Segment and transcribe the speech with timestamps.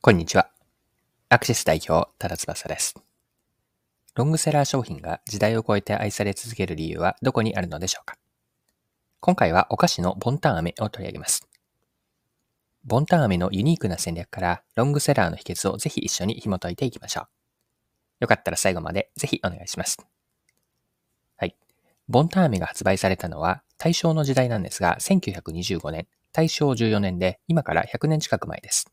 [0.00, 0.48] こんにちは。
[1.28, 2.94] アクシス代表、多田翼です。
[4.14, 8.14] ロングセラー商品が時代を超えて愛され続ける理由はどこにあるのでしょうか？
[9.18, 11.48] 今回はお菓子のボンタン飴を取り上げます。
[12.84, 17.26] ボンタン飴のユニークな戦略からロングセラーの秘訣をぜひ一緒に紐解いていきましょう。
[18.20, 19.98] よかったら最後までぜひお願いします。
[21.36, 21.56] はい。
[22.08, 28.86] ボンタン飴が発売されたのは大正の時代なんですが、1925年、大正14年で今から100年近く前です。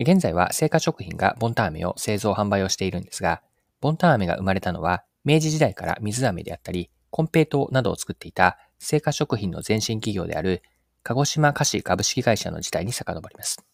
[0.00, 3.42] 現在は製菓食品がボンタン飴を製造販売をしているんですが、
[3.80, 10.62] ボンタン飴が生まれたのは明治時代から水飴であったり、コンペイトなどを作っていた製菓食品の前身企業である
[11.02, 13.64] 鹿児島菓子株式会社の時代に遡ります。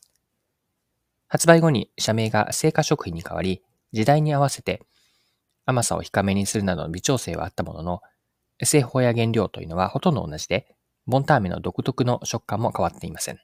[1.28, 3.62] 発売後に社名が製菓食品に変わり、
[3.92, 4.82] 時代に合わせて
[5.70, 8.02] 甘さを控えめにするなどの微調整はあったものの、
[8.62, 10.74] 製法や原料というのはほとんど同じで、
[11.06, 13.40] ボンタン飴の独特の食感も変わっていません。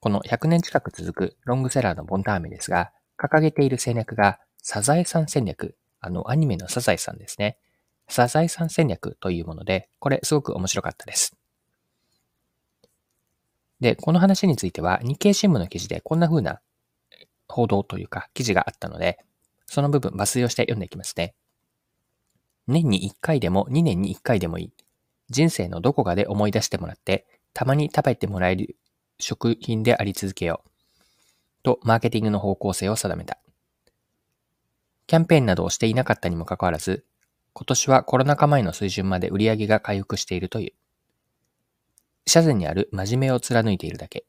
[0.00, 7.58] この100年近く続くロングセラーのボンタン飴ですが、掲げている戦略がサザエさん戦略、あのアニメのサザエさんですね。
[8.08, 11.36] サザエさん戦略というもので、これすごく面白かったです。
[13.80, 16.60] で、この話については日経新聞の記事でこんな風な
[17.48, 19.18] 報道というか記事があったので、
[19.66, 21.34] その部分抜粋をして読んでいきますね。
[22.66, 24.72] 年に1回でも2年に1回でもいい。
[25.28, 28.76] 人生のどこかで思い出してもらって、たまに食べてもらえる
[29.18, 30.70] 食品であり続けよう。
[31.62, 33.38] と、マーケティングの方向性を定めた。
[35.06, 37.04] キャンペーンなどをしていなかったにもかかわらず、
[37.52, 40.72] 今年はコロナ禍前の水準まで売り上げが回復しているという。
[42.26, 44.24] 社前にある真面目を貫いているだけ。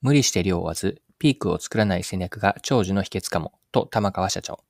[0.00, 4.62] 無理して量を追わず、ピークを作らない戦略が長寿の秘訣かも、と玉川社長。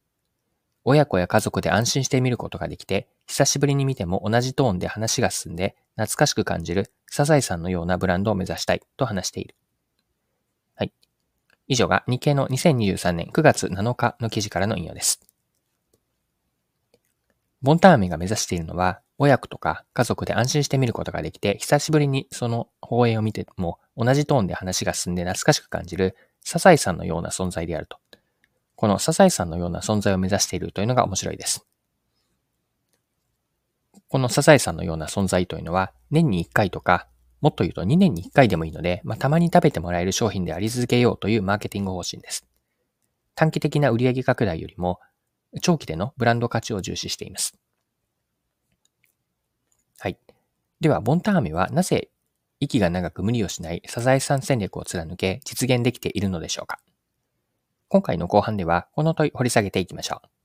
[0.84, 9.54] 親子や家族で安心して見ることができて、久しぶりに見ても同じトーンで話が進んで、懐かしく感じるサザエさんのようなブランドを目指したいと話している。
[10.74, 10.92] はい。
[11.68, 15.20] 以上が日経の2023年9月7日の記事からの引用です。
[17.60, 27.98] ボンタン飴が目指しているのは、親子とか家族で安心して見ることができて、久しぶりにその放映を見ても同じトーンで話が進んで懐かしく感じるサザエさんのような存在であると。
[28.74, 31.64] このサザエさんのような存在を目指しているというのが面白いです。
[34.12, 37.08] このサザエさんのような存在というのは、年に1回とか、
[37.40, 42.46] もっと言うと2年に1回でもいいので、まあ、たまに食べてもらえる商品であり続けようというマーケティング方針です。
[43.34, 45.00] 短期的な売上拡大よりも、
[45.62, 47.54] 長期でのブランド価値を重視しています。
[49.98, 50.18] はい。
[50.82, 52.10] では、ボンタン飴はなぜ
[52.60, 56.80] 息が長く無理をしないサザエさん戦略を貫け実現できているのでしょうか
[57.88, 60.41] 今回の後半では、この問い掘り下げていきましょう。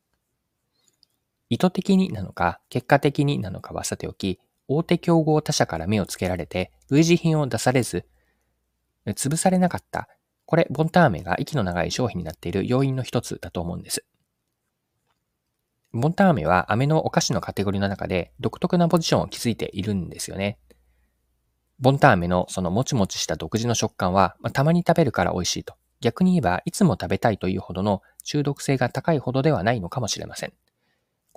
[1.50, 8.06] 意図的になのか、結果的になのかはさておき、大手競合他社から目をつけられて、類似品を出されず、
[9.08, 10.10] 潰されなかった。
[10.46, 14.06] これ、ボンターメが息の長い商品になっている要因の一つだと思うんです。
[15.94, 20.60] ボンターメは飴のお菓子のカテゴリーの中で独特なポジションを築いているんですよね。
[21.80, 25.76] ボンターメのそのもちもちした独自の食感は、まあ、たまに食べるから美味しいと。
[26.02, 30.54] 逆に言えば、いつも食べたいというほどの中毒性が高いほどではないのかもしれません。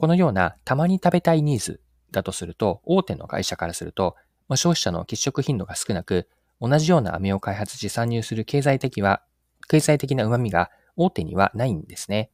[0.00, 1.78] このようなたまに食べたいニーズ
[2.10, 4.16] だとすると、大手の会社からすると、
[4.48, 6.26] ま、消費者の欠食頻度が少なく、
[6.58, 9.20] 同じような飴を開発し参入する経済的は、
[9.68, 12.30] 経済的な旨味が大手にはないんですね。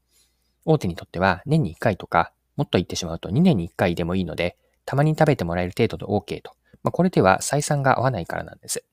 [0.65, 6.53] 大手にとっては年に1回とか、もっと言ってしまうと2年に1回でもいいので、たまに食べてもらえる程度で OK と。
[6.85, 8.85] まあ、これでは採算が合わないからなんです。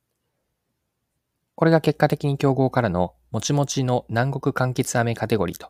[1.54, 5.70] これが結果的に競合からのもちもちの南国柑橘飴カテゴリーと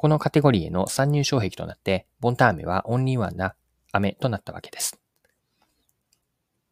[0.00, 3.54] このカテゴリーへの参入障壁となって、ボンタン飴はオンリーワンな
[3.92, 4.98] 飴となったわけです。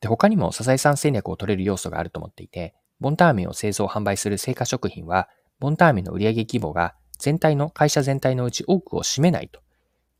[0.00, 5.28] で他にもサザエさん戦略を取れる要素があると思っていて、ボンタン飴を製造販売する製菓食品は、
[5.58, 9.60] ボンタン飴の売上規模が全体の会社全体のうち多くを占めないと。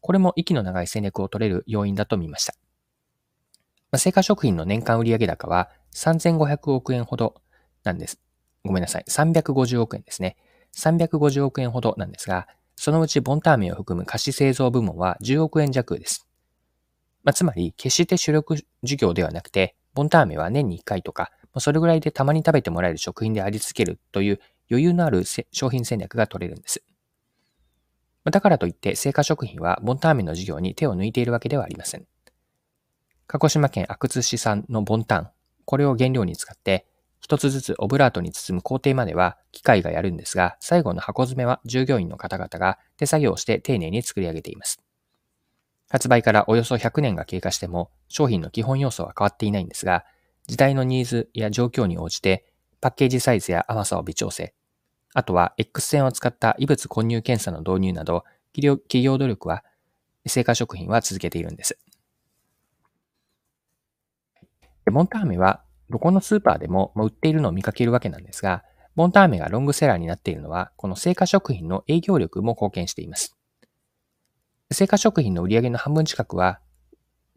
[0.03, 2.53] これも息の長い戦略を取れる要因だと見ました。
[3.91, 7.37] まあ、製菓食品の年間売上高は3500億円ほど
[7.85, 8.21] なんです。
[8.65, 9.05] ごめんなさい。
[9.09, 10.37] 350億円ですね。
[10.77, 12.49] 350億円ほどなんですが、
[12.81, 16.29] そのうちボンターメを含む菓子製造部門は10億円弱です。
[17.25, 18.55] まあ、つまり、決して主力
[18.85, 24.41] 事業ではなくて、ボンターメは年に1回とか、まあそれぐらいでたまに食べてもらえる食品であり続けるという
[24.71, 26.85] 余裕のある商品戦略が取れるんです。
[28.25, 32.07] まあだからといって、製菓食品はボンターメの事業に手を抜いているわけではありません。
[33.27, 35.31] 鹿児島県阿久津市産のボンタン、
[35.65, 36.87] これを原料に使って、
[37.29, 44.81] 一つずつオブラートに包む工程までは機械がやるんですが、最後の箱詰めは従業員の方々が手作業して丁寧に作り上げています。
[45.91, 50.07] 発売からおよそ100年が経過しても商品の基本要素は変わっていないんですが、
[50.47, 52.47] 時代のニーズや状況に応じて
[52.81, 54.55] パッケージサイズや甘さを微調整、
[55.13, 59.65] あとは X 線を使った異物混入検査の導入など、企業努力は、
[60.27, 61.79] 成果食品は続けているんです。
[64.91, 68.64] ボンターメは、どこのスーパーでも売っているのを見かけるわけなんですが、
[68.94, 73.37] ボンターメがロングセラーになっているのは、この成果食品の営業力も貢献しています。
[74.70, 76.61] 成果食品の売上の半分近くは、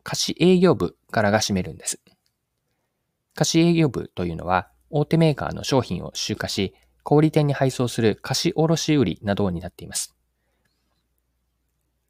[0.03, 2.01] 貸し営業部からが占めるんです。
[3.35, 6.73] 貸し営業部というのは、大手メーカーの商品を集荷し、
[7.03, 10.15] 小売店に配送する貸卸売などを担っています。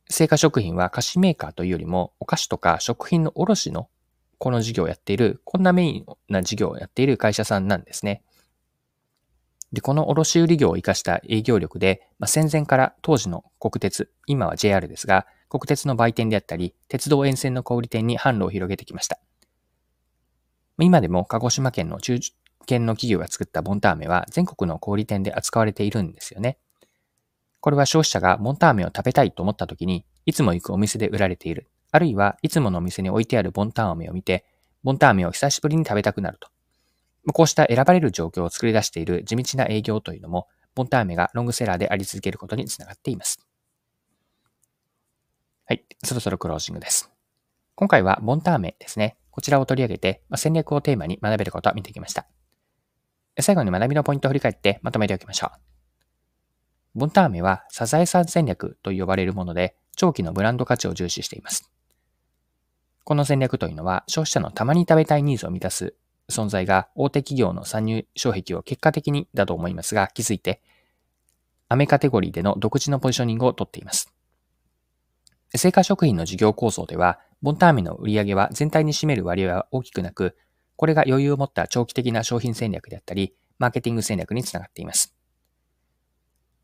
[0.10, 3.90] 成果食品は菓子メーカーというよりも、お菓子とか食品の卸の
[4.42, 8.24] この事業をやっている、こんなメインな事業をやっている会社さんなんですね。
[9.72, 19.20] で、この卸売業を活かした営業力で、まあ、戦前から当時の国鉄、今は JR ですが、国鉄の売店であったり、鉄道沿線の小売店に販路を広げてきました。
[20.80, 22.18] 今でも鹿児島県の中
[22.62, 26.58] 堅の企業が作ったボンターメは全国の小売店で扱われているんですよね。
[27.60, 31.68] これは消費者がボンターメを食べたいと思った時に、いつも行くお店で売られている。
[31.92, 34.46] あるいはいつものお店に置いてあるボンターメを見て、
[34.84, 36.50] ボンターメを久しぶりに食べたくなると。
[37.34, 43.46] こうした選ばれる状況を作り出している地道な営業というのも、ボンターメがロングセラーであり続けることにつながっています。
[45.66, 47.12] はい、そろそろクロージングです。
[47.76, 49.18] 今回はボンターメですね。
[49.30, 52.26] こちらを取り上げて、まあ戦略をテーマに学べることを見てきました。
[53.40, 55.52] 最後に学びのポイントを振り返ってまとめておきましょ
[56.96, 57.00] う。
[57.00, 61.72] ボンターメはサザエさん戦略と呼ばれるもので、長期のブランド価値を重視しています。
[63.04, 65.96] この戦略というのは、消費者のたまに食べたいニーズを満たす
[66.30, 70.62] 存在が大手企業の参入障壁を結果的にだと思いますが、気づいて、
[71.68, 74.14] アメカテゴリーでの独自のポジショニングをとっています。
[75.56, 80.38] 成果食品の事業構想では、ボンターメの売り上げは全体に占める割合は大きくなく、
[80.76, 85.16] これが余裕を持った長期的な商品戦略であったり、マーケティング戦略につながっています。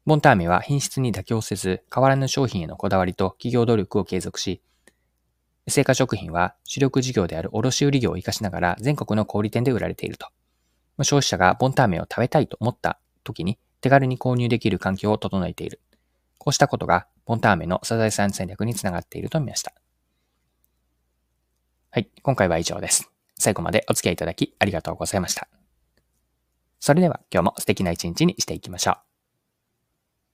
[0.06, 4.62] ボンターメは品質に妥協せず、変わらぬ商品へのこだわりと企業努力を継続し、
[5.68, 10.28] 成果食品は主力事業である卸売業を活かしながら全国の小売店で売られていると。
[11.04, 15.82] 消費者がボンターメンを食べたいと思った時に手軽に購入できる環境を整えている。
[16.38, 19.74] こうしたことがボンターメンのサザエさん戦略につながっていると見ました。
[21.92, 23.12] はい、今回は以上です。
[23.38, 25.48] 最後までお付き合いいただきありがとうございました。
[26.80, 29.07] それでは今日も素敵な一日にしていきましょう。